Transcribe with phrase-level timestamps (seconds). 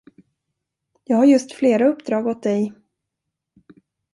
[1.03, 2.73] Jag har just flera uppdrag åt dig.